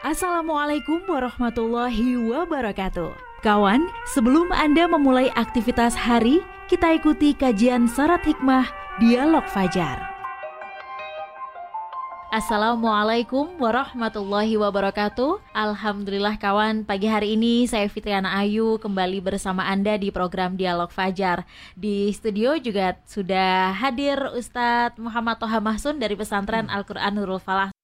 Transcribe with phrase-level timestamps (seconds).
[0.00, 3.12] Assalamualaikum warahmatullahi wabarakatuh.
[3.44, 6.40] Kawan, sebelum Anda memulai aktivitas hari,
[6.72, 8.64] kita ikuti kajian syarat hikmah
[8.96, 10.00] Dialog Fajar.
[12.32, 20.14] Assalamualaikum warahmatullahi wabarakatuh Alhamdulillah kawan Pagi hari ini saya Fitriana Ayu Kembali bersama Anda di
[20.14, 21.42] program Dialog Fajar
[21.74, 27.74] Di studio juga sudah hadir Ustadz Muhammad Toha Mahsun Dari pesantren Al-Quran Nurul Falah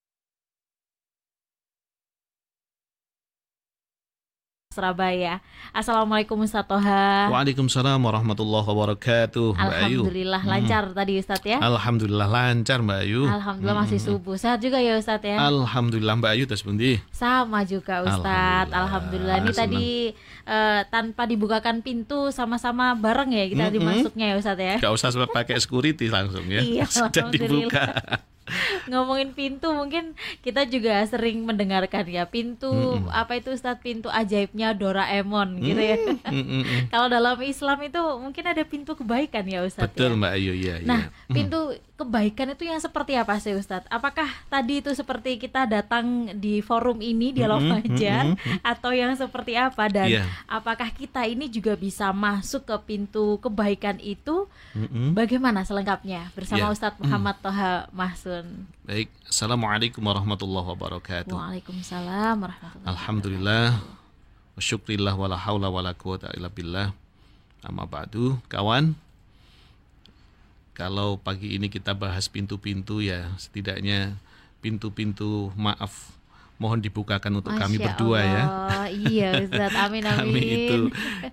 [4.76, 5.40] Surabaya.
[5.72, 7.32] Assalamualaikum Ustaz Toha.
[7.32, 9.56] Waalaikumsalam warahmatullahi wabarakatuh.
[9.56, 10.04] Mbak Ayu.
[10.04, 10.52] Alhamdulillah hmm.
[10.52, 10.96] lancar hmm.
[11.00, 11.58] tadi Ustaz ya.
[11.64, 13.22] Alhamdulillah lancar Mbak Ayu.
[13.24, 13.84] Alhamdulillah hmm.
[13.88, 14.36] masih subuh.
[14.36, 15.40] Sehat juga ya Ustaz ya.
[15.40, 17.00] Alhamdulillah Mbak Ayu terus bundi.
[17.08, 18.68] Sama juga Ustaz.
[18.68, 18.84] Alhamdulillah.
[18.84, 19.36] Alhamdulillah.
[19.40, 19.86] Ini tadi
[20.44, 23.74] uh, tanpa dibukakan pintu sama-sama bareng ya kita hmm.
[23.80, 24.76] dimasuknya ya Ustaz ya.
[24.76, 26.60] Gak usah pakai security langsung ya.
[26.60, 27.84] Iya, Sudah dibuka.
[28.90, 33.10] Ngomongin pintu mungkin kita juga sering mendengarkan ya pintu mm -mm.
[33.10, 35.96] apa itu Ustadz pintu ajaibnya Doraemon gitu ya.
[36.30, 36.62] Mm -mm.
[36.92, 39.92] Kalau dalam Islam itu mungkin ada pintu kebaikan ya Ustadz.
[39.94, 40.18] Betul ya?
[40.18, 40.76] Mbak Ayu ya.
[40.86, 43.88] Nah pintu kebaikan itu yang seperti apa sih Ustadz?
[43.88, 48.58] Apakah tadi itu seperti kita datang di forum ini dialog mm -hmm, fajar mm -hmm.
[48.60, 50.28] atau yang seperti apa dan yeah.
[50.44, 54.44] apakah kita ini juga bisa masuk ke pintu kebaikan itu?
[54.76, 55.06] Mm -hmm.
[55.16, 56.74] Bagaimana selengkapnya bersama yeah.
[56.76, 57.42] Ustadz Muhammad mm.
[57.48, 58.46] Toha Mahsun?
[58.84, 61.32] Baik, Assalamualaikum warahmatullahi wabarakatuh.
[61.32, 63.66] Waalaikumsalam warahmatullahi Alhamdulillah.
[64.52, 66.92] Wa syukrillah wala haula wala quwata illa billah.
[67.64, 69.05] Amma ba'du, kawan
[70.76, 74.20] kalau pagi ini kita bahas pintu-pintu ya setidaknya
[74.60, 76.12] pintu-pintu maaf
[76.56, 78.44] mohon dibukakan untuk Masya kami berdua ya.
[78.44, 78.88] Allah.
[78.88, 79.08] ya.
[79.08, 80.20] Iya Ustaz, amin amin.
[80.20, 80.80] kami itu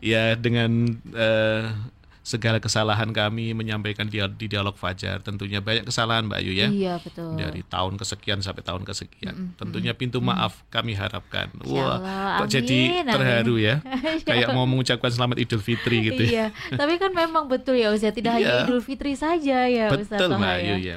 [0.04, 0.72] ya dengan
[1.16, 1.76] uh,
[2.24, 5.20] segala kesalahan kami menyampaikan di, di dialog fajar.
[5.20, 6.68] Tentunya banyak kesalahan Mbak Ayu ya.
[6.72, 7.36] Iya betul.
[7.36, 9.36] Dari tahun kesekian sampai tahun kesekian.
[9.36, 9.60] Mm -hmm.
[9.60, 11.52] Tentunya pintu maaf kami harapkan.
[11.68, 12.00] Wah,
[12.40, 13.68] kok amin, jadi terharu amin.
[13.68, 13.76] ya.
[14.32, 16.24] Kayak mau mengucapkan selamat Idul Fitri gitu.
[16.24, 16.32] Ya.
[16.32, 16.48] iya.
[16.72, 18.64] Tapi kan memang betul ya Ustaz, tidak iya.
[18.64, 20.16] hanya Idul Fitri saja ya Ustaz.
[20.16, 20.96] Betul Mbak Ayu ya.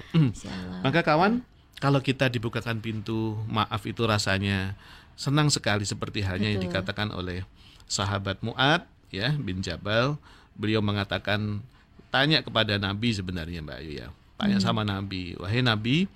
[0.87, 1.43] Maka kawan,
[1.83, 4.79] kalau kita dibukakan pintu maaf itu rasanya
[5.19, 6.55] senang sekali seperti halnya betul.
[6.55, 7.43] yang dikatakan oleh
[7.91, 10.21] sahabat Muad ya bin Jabal
[10.57, 11.61] beliau mengatakan
[12.09, 14.09] tanya kepada Nabi sebenarnya Mbak Ayu ya.
[14.37, 14.65] Tanya hmm.
[14.65, 16.09] sama Nabi, wahai Nabi,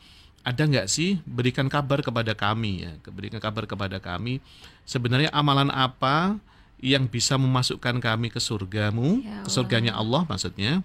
[0.44, 4.40] ada nggak sih berikan kabar kepada kami ya, berikan kabar kepada kami
[4.88, 6.36] sebenarnya amalan apa
[6.80, 10.80] yang bisa memasukkan kami ke surgamu, ya ke surganya Allah maksudnya,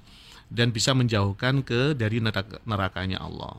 [0.52, 3.56] dan bisa menjauhkan ke dari neraka, nerakanya Allah.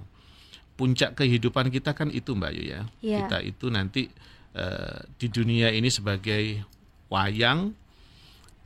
[0.77, 2.81] Puncak kehidupan kita kan itu Mbak Ayu ya.
[3.01, 3.25] ya.
[3.25, 4.13] Kita itu nanti
[4.53, 6.61] uh, di dunia ini sebagai
[7.09, 7.73] wayang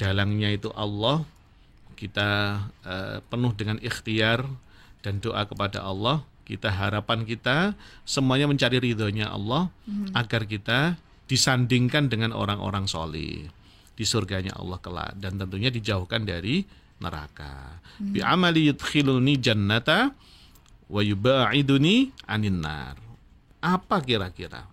[0.00, 1.28] dalangnya itu Allah
[2.00, 2.56] kita
[2.88, 4.48] uh, penuh dengan ikhtiar
[5.04, 7.76] dan doa kepada Allah kita harapan kita
[8.08, 10.16] semuanya mencari ridhonya Allah hmm.
[10.16, 10.96] agar kita
[11.28, 13.52] disandingkan dengan orang-orang solih
[13.94, 16.64] di surganya Allah kelak dan tentunya dijauhkan dari
[16.98, 17.78] neraka.
[18.00, 18.16] Hmm.
[18.16, 20.10] Bi amali yudkhiluni jannata
[20.88, 22.96] wa yubaiduni anin nar.
[23.60, 24.64] Apa kira-kira?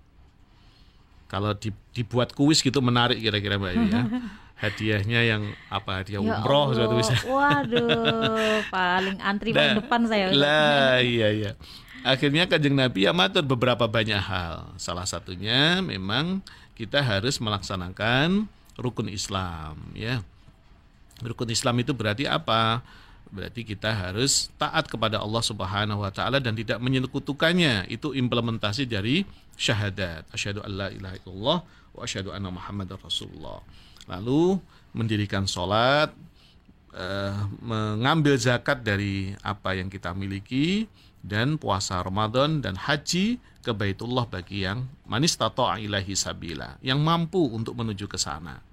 [1.28, 1.52] Kalau
[1.92, 4.02] dibuat kuis gitu menarik kira-kira Mbak ya.
[4.58, 7.14] hadiahnya yang apa hadiah ya umroh suatu bisa.
[7.24, 10.26] Waduh, paling antri nah, paling depan saya.
[10.34, 11.52] Lah iya iya.
[12.02, 14.74] Akhirnya kanjeng Nabi ya matur beberapa banyak hal.
[14.82, 16.42] Salah satunya memang
[16.74, 20.26] kita harus melaksanakan rukun Islam ya.
[21.22, 22.82] Rukun Islam itu berarti apa?
[23.28, 27.90] Berarti kita harus taat kepada Allah Subhanahu wa taala dan tidak menyekutukannya.
[27.92, 30.32] Itu implementasi dari syahadat.
[30.32, 31.58] Asyhadu alla ilaha illallah
[31.98, 33.60] wa asyhadu anna Muhammadar Rasulullah
[34.08, 34.58] lalu
[34.96, 36.10] mendirikan sholat,
[36.96, 40.88] eh, mengambil zakat dari apa yang kita miliki,
[41.22, 47.52] dan puasa Ramadan dan haji ke Baitullah bagi yang manis tato ilahi sabila, yang mampu
[47.52, 48.64] untuk menuju ke sana.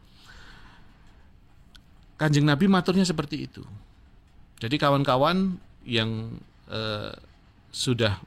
[2.14, 3.66] Kanjeng Nabi maturnya seperti itu.
[4.62, 6.38] Jadi kawan-kawan yang
[6.70, 7.12] eh,
[7.74, 8.22] sudah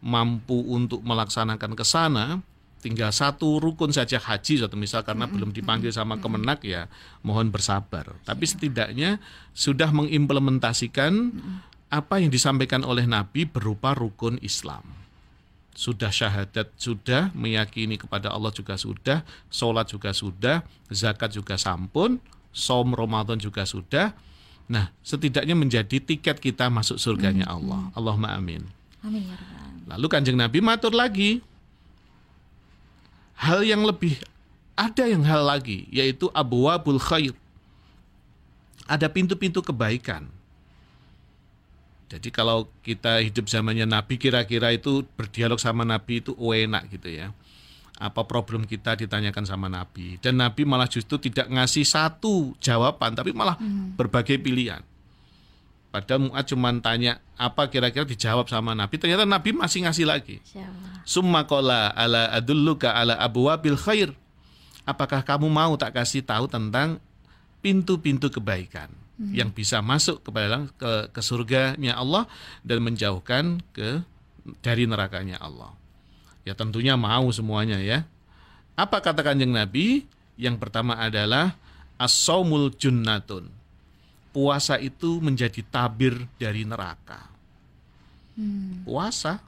[0.00, 2.40] mampu untuk melaksanakan ke sana,
[2.78, 6.86] tinggal satu rukun saja haji satu misal karena belum dipanggil sama Kemenak ya
[7.26, 8.14] mohon bersabar.
[8.22, 8.50] Tapi iya.
[8.54, 9.10] setidaknya
[9.52, 11.34] sudah mengimplementasikan
[11.88, 14.84] apa yang disampaikan oleh Nabi berupa rukun Islam.
[15.78, 22.18] Sudah syahadat sudah, meyakini kepada Allah juga sudah, sholat juga sudah, zakat juga sampun,
[22.50, 24.10] som Ramadan juga sudah.
[24.66, 27.94] Nah, setidaknya menjadi tiket kita masuk surganya Allah.
[27.94, 28.66] Allahumma amin.
[29.06, 29.38] Amin ya
[29.88, 31.40] Lalu kanjeng Nabi matur lagi,
[33.38, 34.18] hal yang lebih
[34.78, 37.34] ada yang hal lagi yaitu abwabul khair.
[38.88, 40.30] Ada pintu-pintu kebaikan.
[42.08, 47.30] Jadi kalau kita hidup zamannya Nabi kira-kira itu berdialog sama Nabi itu enak gitu ya.
[47.98, 53.34] apa problem kita ditanyakan sama Nabi dan Nabi malah justru tidak ngasih satu jawaban tapi
[53.34, 53.98] malah hmm.
[53.98, 54.86] berbagai pilihan.
[56.04, 60.42] Padahal Mu'ad cuma tanya apa kira-kira dijawab sama Nabi, ternyata Nabi masih ngasih lagi.
[61.08, 64.10] Summa qala ala adulluka ala abwabil khair.
[64.88, 66.96] Apakah kamu mau tak kasih tahu tentang
[67.60, 69.34] pintu-pintu kebaikan hmm.
[69.34, 72.24] yang bisa masuk kepada ke, ke surganya Allah
[72.62, 74.00] dan menjauhkan ke
[74.64, 75.74] dari nerakanya Allah.
[76.46, 78.08] Ya tentunya mau semuanya ya.
[78.78, 80.06] Apa kata kanjeng Nabi?
[80.38, 81.58] Yang pertama adalah
[81.98, 83.57] as-saumul junnatun.
[84.30, 87.26] Puasa itu menjadi tabir dari neraka.
[88.38, 88.86] Hmm.
[88.86, 89.42] Puasa.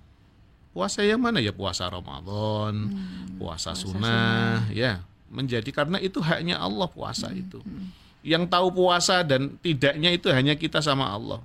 [0.71, 1.55] Puasa yang mana ya?
[1.55, 3.39] Puasa Ramadan, hmm.
[3.39, 5.03] puasa, puasa sunnah, sunnah, ya.
[5.31, 7.43] Menjadi karena itu haknya Allah puasa hmm.
[7.43, 7.59] itu.
[7.63, 7.89] Hmm.
[8.21, 11.41] Yang tahu puasa dan tidaknya itu hanya kita sama Allah.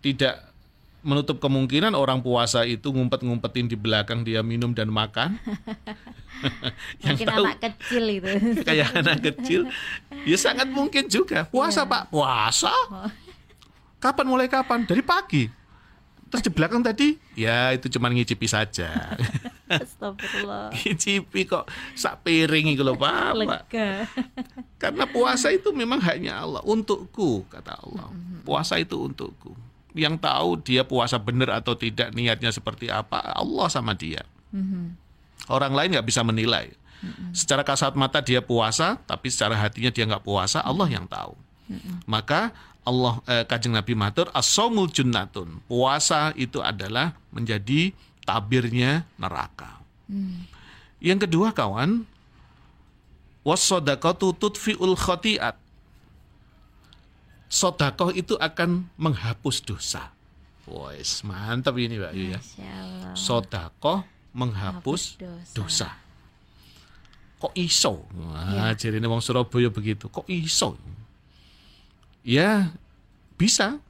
[0.00, 0.34] Tidak
[1.06, 5.38] menutup kemungkinan orang puasa itu ngumpet-ngumpetin di belakang dia minum dan makan.
[7.06, 8.32] yang mungkin tahu, anak kecil itu.
[8.68, 9.60] kayak anak kecil.
[10.26, 11.46] Ya sangat mungkin juga.
[11.46, 11.90] Puasa, ya.
[11.90, 12.02] Pak.
[12.10, 12.74] Puasa?
[12.90, 13.10] Oh.
[14.02, 14.82] Kapan mulai kapan?
[14.82, 15.46] Dari pagi.
[16.26, 19.14] Terus di belakang tadi, ya itu cuma ngicipi saja.
[19.70, 20.74] Astagfirullah.
[20.74, 23.30] ngicipi kok sak piring itu loh Pak.
[23.38, 24.10] Lega.
[24.78, 26.62] Karena puasa itu memang hanya Allah.
[26.66, 28.10] Untukku, kata Allah.
[28.10, 28.42] Mm-hmm.
[28.42, 29.54] Puasa itu untukku
[29.96, 34.22] yang tahu dia puasa benar atau tidak niatnya seperti apa Allah sama dia.
[34.52, 34.84] Mm-hmm.
[35.50, 36.70] Orang lain nggak bisa menilai.
[37.02, 37.32] Mm-hmm.
[37.32, 40.60] Secara kasat mata dia puasa, tapi secara hatinya dia nggak puasa.
[40.62, 41.34] Allah yang tahu.
[41.72, 41.96] Mm-hmm.
[42.06, 42.54] Maka
[42.86, 45.58] Allah eh, kajeng Nabi matur asomul junnatun.
[45.66, 47.90] Puasa itu adalah menjadi
[48.22, 49.82] tabirnya neraka.
[50.06, 50.46] Mm.
[51.02, 52.06] Yang kedua kawan,
[53.42, 55.58] wasodakatu tutfiul khotiat
[57.56, 60.12] sodakoh itu akan menghapus dosa.
[60.68, 62.40] Wes mantap ini Mbak Ayu ya.
[63.16, 64.04] Sodakoh
[64.36, 65.54] menghapus dosa.
[65.56, 65.88] dosa.
[67.40, 68.04] Kok iso?
[68.16, 68.88] Wah, ya.
[68.88, 70.12] jadi wong Surabaya begitu.
[70.12, 70.76] Kok iso?
[72.20, 72.76] Ya
[73.40, 73.80] bisa.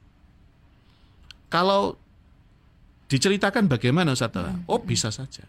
[1.47, 1.95] Kalau
[3.07, 4.35] diceritakan bagaimana Ustaz?
[4.35, 4.67] Hmm.
[4.67, 5.47] Oh bisa saja.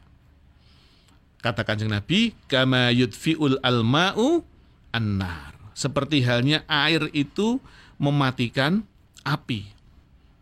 [1.39, 4.43] Kata kanjeng Nabi, kama yudfiul alma'u
[4.91, 5.58] annar.
[5.79, 7.63] Seperti halnya air itu
[8.03, 8.83] mematikan
[9.23, 9.63] api.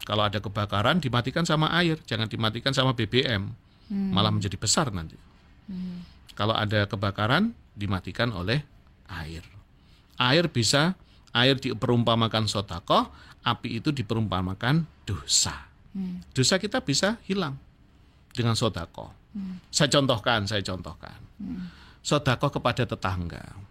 [0.08, 3.52] Kalau ada kebakaran dimatikan sama air, jangan dimatikan sama BBM.
[3.92, 4.10] Hmm.
[4.16, 5.20] Malah menjadi besar nanti.
[5.68, 6.08] Hmm.
[6.32, 8.64] Kalau ada kebakaran dimatikan oleh
[9.12, 9.44] air.
[10.16, 10.96] Air bisa
[11.36, 13.12] air diperumpamakan sotakoh,
[13.44, 15.68] api itu diperumpamakan dosa.
[15.92, 16.24] Hmm.
[16.32, 17.60] Dosa kita bisa hilang
[18.32, 19.12] dengan sotakoh.
[19.36, 19.60] Hmm.
[19.68, 21.20] Saya contohkan, saya contohkan.
[21.36, 21.68] Hmm.
[22.00, 23.66] Sotakoh kepada tetangga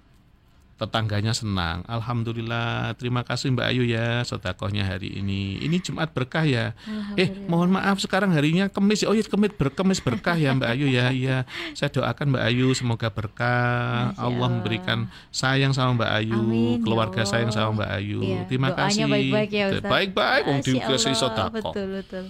[0.75, 1.87] tetangganya senang.
[1.87, 5.55] Alhamdulillah, terima kasih Mbak Ayu ya sodakohnya hari ini.
[5.63, 6.75] Ini Jumat berkah ya.
[7.15, 9.07] Eh, mohon maaf sekarang harinya Kemis.
[9.07, 11.07] Oh iya Kemis berkemis berkah ya Mbak Ayu ya.
[11.15, 14.11] Iya, saya doakan Mbak Ayu semoga berkah.
[14.19, 14.35] Allah.
[14.35, 18.19] Allah memberikan sayang sama Mbak Ayu, Amin, ya keluarga ya sayang sama Mbak Ayu.
[18.19, 18.41] Iya.
[18.51, 19.03] Terima Doanya kasih.
[19.07, 19.91] baik-baik ya Ustaz.
[19.95, 21.71] Baik-baik, wong dikasih sodakoh.
[21.71, 22.23] Betul, betul.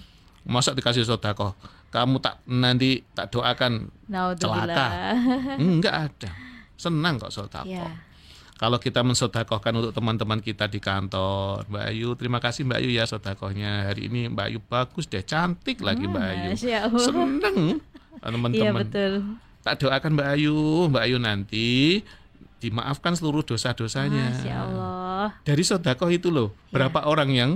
[0.45, 1.57] Masa dikasih sodakoh?
[1.89, 3.89] Kamu tak nanti tak doakan
[4.38, 4.88] celaka.
[5.65, 6.30] Enggak ada.
[6.77, 7.65] Senang kok sodakoh.
[7.65, 7.89] Ya
[8.56, 13.04] kalau kita mensodakohkan untuk teman-teman kita di kantor, Mbak Ayu, terima kasih Mbak Ayu ya
[13.04, 16.50] sodakohnya hari ini Mbak Ayu bagus deh, cantik lagi Mbak Ayu,
[16.96, 17.84] seneng
[18.24, 18.56] teman-teman.
[18.56, 19.13] Iya betul.
[19.60, 20.56] Tak doakan Mbak Ayu,
[20.88, 21.68] Mbak Ayu nanti
[22.64, 24.31] dimaafkan seluruh dosa-dosanya.
[24.31, 25.28] Masya Allah.
[25.44, 26.80] Dari sodakoh itu loh, ya.
[26.80, 27.52] berapa orang yang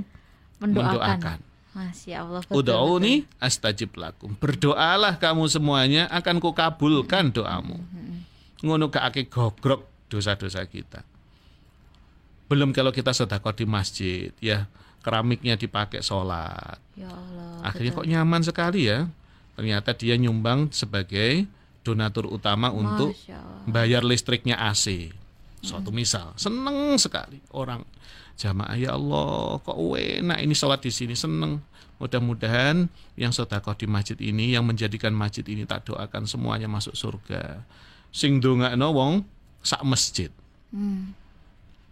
[0.59, 0.99] mendoakan?
[0.99, 1.39] mendoakan.
[1.79, 2.41] Masya Allah.
[2.99, 4.35] nih astajib lakum.
[4.35, 7.79] Berdoalah kamu semuanya akan kukabulkan doamu.
[7.79, 8.19] Hmm, hmm, hmm.
[8.67, 11.05] Ngono ake gogrok dosa-dosa kita.
[12.49, 14.65] Belum kalau kita sedekah di masjid, ya
[15.05, 16.81] keramiknya dipakai sholat.
[16.97, 18.03] Ya Allah, Akhirnya betul.
[18.03, 19.05] kok nyaman sekali ya.
[19.53, 21.45] Ternyata dia nyumbang sebagai
[21.85, 23.11] donatur utama Masya untuk
[23.69, 25.13] bayar listriknya AC.
[25.59, 25.99] Suatu hmm.
[25.99, 27.83] misal, seneng sekali orang
[28.39, 31.59] jamaah ya Allah kok enak ini sholat di sini seneng
[31.99, 32.87] mudah-mudahan
[33.19, 37.59] yang sedekah di masjid ini yang menjadikan masjid ini tak doakan semuanya masuk surga
[38.15, 39.27] sing dongakno wong
[39.63, 40.31] sak masjid.
[40.69, 41.11] Hmm.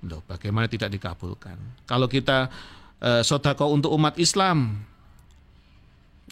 [0.06, 1.58] Loh, bagaimana tidak dikabulkan?
[1.90, 2.54] Kalau kita
[3.02, 4.86] uh, sodako untuk umat Islam,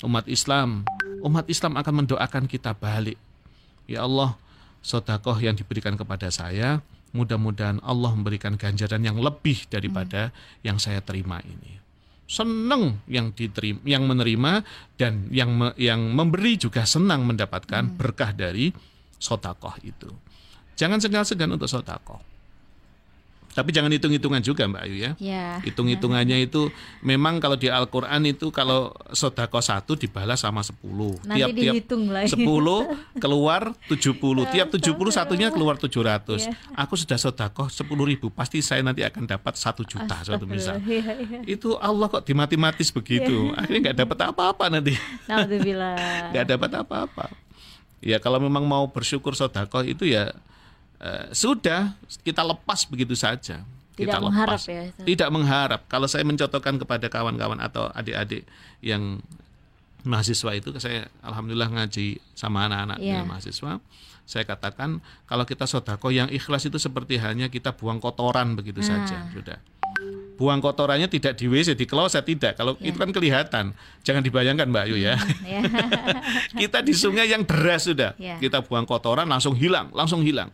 [0.06, 0.86] umat Islam,
[1.24, 3.18] umat Islam akan mendoakan kita balik.
[3.86, 4.38] Ya Allah,
[4.86, 6.82] sodakoh yang diberikan kepada saya,
[7.16, 10.66] mudah-mudahan Allah memberikan ganjaran yang lebih daripada hmm.
[10.66, 11.82] yang saya terima ini.
[12.26, 14.66] Senang yang diterima, yang menerima
[14.98, 17.98] dan yang me, yang memberi juga senang mendapatkan hmm.
[17.98, 18.74] berkah dari
[19.22, 20.10] sodakoh itu.
[20.76, 22.20] Jangan segan-segan untuk sodako.
[23.56, 25.12] Tapi jangan hitung-hitungan juga Mbak Ayu ya.
[25.16, 25.64] ya.
[25.64, 26.68] Hitung-hitungannya itu
[27.00, 31.16] memang kalau di Al-Quran itu kalau sodako satu dibalas sama sepuluh.
[31.24, 31.88] Tiap-tiap
[32.28, 32.84] sepuluh
[33.16, 34.44] keluar tujuh puluh.
[34.52, 36.52] Tiap tujuh puluh satunya keluar tujuh ratus.
[36.52, 36.84] Iya.
[36.84, 38.28] Aku sudah sodako sepuluh ribu.
[38.28, 40.84] Pasti saya nanti akan dapat satu juta suatu misal.
[40.84, 41.40] Ya, ya.
[41.48, 43.56] Itu Allah kok dimatimatis begitu.
[43.56, 43.64] Ya.
[43.64, 45.00] Akhirnya nggak dapat apa-apa nanti.
[46.36, 47.32] Nggak dapat apa-apa.
[48.04, 50.36] Ya kalau memang mau bersyukur sodako itu ya
[51.06, 51.94] Eh, sudah
[52.26, 53.62] kita lepas begitu saja.
[53.94, 54.74] Tidak kita mengharap lepas.
[54.74, 54.84] ya.
[55.06, 55.82] Tidak mengharap.
[55.86, 58.44] Kalau saya mencontohkan kepada kawan-kawan atau adik-adik
[58.82, 59.22] yang
[60.02, 63.22] mahasiswa itu, saya alhamdulillah ngaji sama anak-anak yeah.
[63.22, 63.78] mahasiswa.
[64.26, 69.06] Saya katakan kalau kita sodako yang ikhlas itu seperti hanya kita buang kotoran begitu nah.
[69.06, 69.62] saja, sudah.
[70.36, 72.58] Buang kotorannya tidak di WC, di kloset tidak.
[72.58, 72.90] Kalau yeah.
[72.90, 73.66] itu kan kelihatan.
[74.02, 75.16] Jangan dibayangkan Mbak Ayu ya.
[75.16, 75.64] Hmm, yeah.
[76.58, 78.18] kita di sungai yang deras sudah.
[78.18, 78.42] Yeah.
[78.42, 80.50] Kita buang kotoran langsung hilang, langsung hilang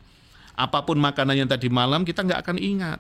[0.62, 3.00] apa pun makanan yang tadi malam kita nggak akan ingat.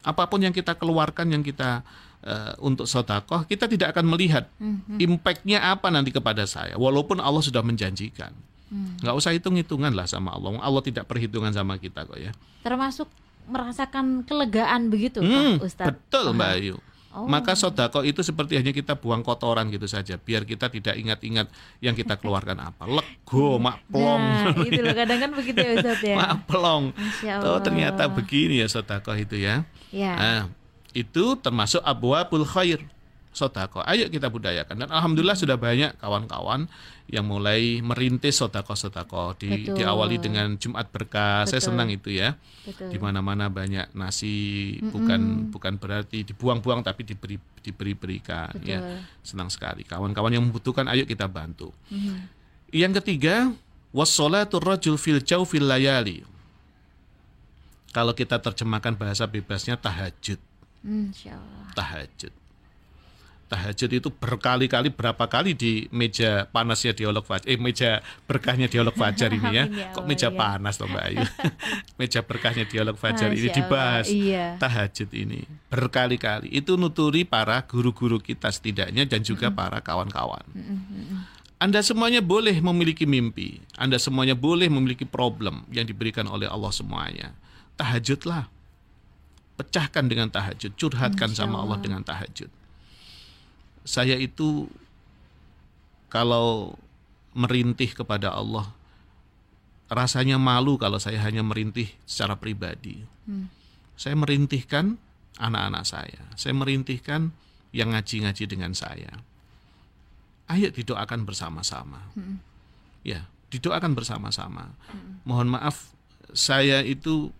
[0.00, 1.84] Apa pun yang kita keluarkan yang kita
[2.24, 4.96] uh, untuk sodakoh, kita tidak akan melihat mm-hmm.
[4.96, 6.76] impactnya apa nanti kepada saya.
[6.80, 8.32] Walaupun Allah sudah menjanjikan,
[8.72, 9.04] mm.
[9.04, 10.56] nggak usah hitung-hitungan lah sama Allah.
[10.60, 12.32] Allah tidak perhitungan sama kita kok ya.
[12.64, 13.12] Termasuk
[13.50, 15.90] merasakan kelegaan begitu, hmm, Pak Ustadz.
[15.90, 16.76] Betul, Mbak Ayu.
[17.10, 17.26] Oh.
[17.26, 21.50] Maka sodako itu seperti hanya kita buang kotoran gitu saja, biar kita tidak ingat-ingat
[21.82, 22.86] yang kita keluarkan apa.
[22.86, 24.22] Lego, mak plong.
[24.22, 26.14] Nah, itu loh kadang kan begitu ya Ustaz ya.
[26.14, 26.94] mak plong.
[27.42, 29.66] Oh ternyata begini ya sodako itu ya.
[29.90, 30.14] ya.
[30.14, 30.42] Nah,
[30.94, 32.78] itu termasuk abwabul khair
[33.30, 33.80] sodako.
[33.86, 34.86] Ayo kita budayakan.
[34.86, 36.66] Dan alhamdulillah sudah banyak kawan-kawan
[37.10, 41.46] yang mulai merintis sodako-sodako di, diawali dengan Jumat berkah.
[41.46, 41.50] Betul.
[41.54, 42.34] Saya senang itu ya.
[42.66, 44.90] Di mana-mana banyak nasi mm -mm.
[44.90, 45.20] bukan
[45.54, 49.02] bukan berarti dibuang-buang tapi diberi diberi berikan ya.
[49.22, 49.86] Senang sekali.
[49.86, 51.70] Kawan-kawan yang membutuhkan ayo kita bantu.
[51.90, 52.16] Mm -hmm.
[52.70, 53.54] Yang ketiga
[53.94, 56.26] wassalatu rajul fil fil layali.
[57.90, 60.38] Kalau kita terjemahkan bahasa bebasnya tahajud.
[61.74, 62.30] Tahajud
[63.50, 67.98] tahajud itu berkali-kali berapa kali di meja panasnya dialog fajar eh meja
[68.30, 69.64] berkahnya dialog fajar ini ya.
[69.82, 70.38] ya kok meja ya.
[70.38, 71.24] panas loh Mbak Ayu?
[71.98, 74.54] Meja berkahnya dialog fajar Masya ini dibahas iya.
[74.56, 76.48] tahajud ini berkali-kali.
[76.54, 80.46] Itu nuturi para guru-guru kita setidaknya dan juga para kawan-kawan.
[81.60, 83.60] Anda semuanya boleh memiliki mimpi.
[83.76, 87.36] Anda semuanya boleh memiliki problem yang diberikan oleh Allah semuanya.
[87.76, 88.48] Tahajudlah.
[89.60, 90.72] Pecahkan dengan tahajud.
[90.72, 91.76] Curhatkan sama Allah.
[91.84, 92.59] dengan tahajud
[93.84, 94.68] saya itu
[96.10, 96.74] kalau
[97.32, 98.68] merintih kepada Allah
[99.90, 103.02] rasanya malu kalau saya hanya merintih secara pribadi.
[103.26, 103.50] Hmm.
[103.98, 104.96] Saya merintihkan
[105.36, 106.22] anak-anak saya.
[106.38, 107.34] Saya merintihkan
[107.74, 109.10] yang ngaji-ngaji dengan saya.
[110.46, 112.06] Ayo didoakan bersama-sama.
[112.14, 112.38] Hmm.
[113.02, 114.74] Ya, didoakan bersama-sama.
[114.90, 115.22] Hmm.
[115.26, 115.90] Mohon maaf
[116.30, 117.34] saya itu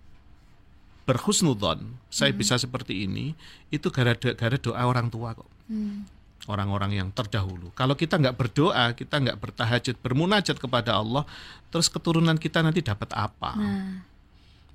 [1.07, 1.99] berhusnudon.
[2.11, 2.39] Saya hmm.
[2.39, 3.39] bisa seperti ini
[3.71, 5.51] itu gara-gara doa orang tua kok.
[5.71, 7.75] Hmm orang-orang yang terdahulu.
[7.77, 11.29] Kalau kita nggak berdoa, kita nggak bertahajud, bermunajat kepada Allah,
[11.69, 13.51] terus keturunan kita nanti dapat apa?
[13.59, 14.01] Nah.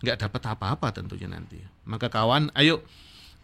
[0.03, 1.57] Nggak dapat apa-apa tentunya nanti.
[1.87, 2.85] Maka kawan, ayo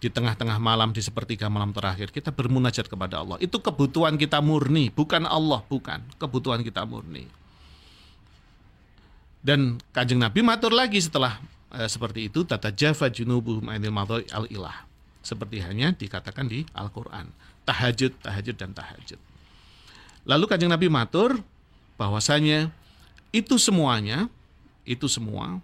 [0.01, 3.37] di tengah-tengah malam di sepertiga malam terakhir kita bermunajat kepada Allah.
[3.41, 7.29] Itu kebutuhan kita murni, bukan Allah, bukan kebutuhan kita murni.
[9.41, 11.41] Dan kanjeng Nabi matur lagi setelah
[11.73, 13.93] eh, seperti itu tata jafa junubuhum anil
[14.33, 14.85] al ilah
[15.21, 17.29] seperti hanya dikatakan di Al-Qur'an
[17.67, 19.19] tahajud, tahajud dan tahajud.
[20.25, 21.41] Lalu kanjeng Nabi matur
[21.97, 22.69] bahwasanya
[23.33, 24.29] itu semuanya,
[24.85, 25.61] itu semua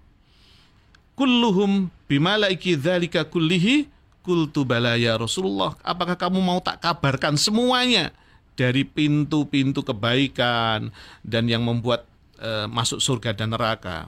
[1.18, 3.90] kulluhum bimalaiki dzalika kullihi
[4.22, 5.74] kultu bala ya Rasulullah.
[5.82, 8.14] Apakah kamu mau tak kabarkan semuanya
[8.54, 10.94] dari pintu-pintu kebaikan
[11.26, 12.06] dan yang membuat
[12.38, 14.06] e, masuk surga dan neraka?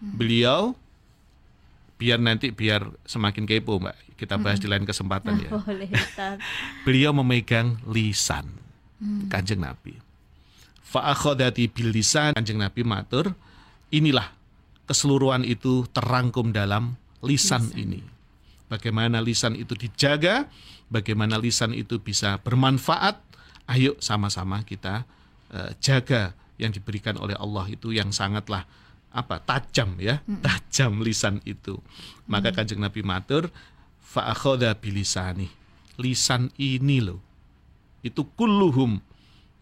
[0.00, 0.72] Beliau
[1.96, 3.96] biar nanti biar semakin kepo mbak.
[4.16, 4.64] Kita bahas hmm.
[4.64, 5.50] di lain kesempatan ya.
[5.52, 5.90] boleh,
[6.88, 8.48] beliau memegang lisan
[9.00, 9.28] hmm.
[9.28, 9.96] kanjeng nabi.
[10.86, 13.36] Fa'akhodati bil lisan kanjeng nabi matur
[13.92, 14.32] inilah
[14.88, 17.76] keseluruhan itu terangkum dalam lisan, lisan.
[17.76, 18.00] ini.
[18.66, 20.48] Bagaimana lisan itu dijaga
[20.90, 23.18] bagaimana lisan itu bisa bermanfaat
[23.70, 25.02] ayo sama-sama kita
[25.50, 28.64] uh, jaga yang diberikan oleh Allah itu yang sangatlah
[29.16, 30.44] apa tajam ya hmm.
[30.44, 31.80] tajam lisan itu
[32.28, 32.56] maka hmm.
[32.60, 33.48] kanjeng Nabi matur
[34.04, 35.48] fa'akhoda bilisani
[35.96, 37.24] lisan ini loh
[38.04, 39.00] itu kulluhum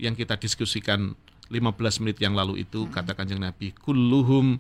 [0.03, 1.15] yang kita diskusikan
[1.55, 2.91] 15 menit yang lalu itu hmm.
[2.91, 4.59] kata kanjeng Nabi kulluhum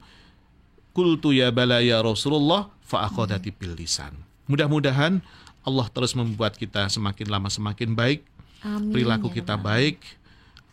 [0.94, 3.58] kultu ya balaya Rasulullah fa'akhodati hmm.
[3.58, 4.14] bil lisan
[4.46, 5.18] mudah-mudahan
[5.66, 8.22] Allah terus membuat kita semakin lama semakin baik
[8.62, 9.98] Amin, perilaku ya kita baik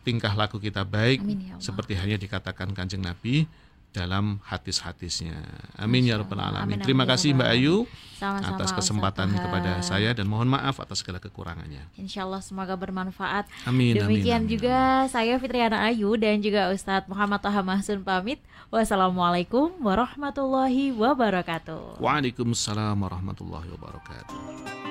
[0.06, 3.50] tingkah laku kita baik Amin, ya seperti hanya dikatakan kanjeng Nabi
[3.92, 5.36] dalam hadis-hadisnya.
[5.76, 6.80] Amin ya rabbal alamin.
[6.80, 7.84] Terima kasih Mbak Ayu
[8.16, 11.92] Sama-sama, atas kesempatan kepada saya dan mohon maaf atas segala kekurangannya.
[12.00, 13.52] Insya Allah semoga bermanfaat.
[13.68, 14.00] Amin.
[14.00, 15.12] Demikian amin, amin, juga amin.
[15.12, 18.40] saya Fitriana Ayu dan juga Ustadz Muhammad Toha Mahsun pamit.
[18.72, 22.00] Wassalamualaikum warahmatullahi wabarakatuh.
[22.00, 24.91] Waalaikumsalam warahmatullahi wabarakatuh.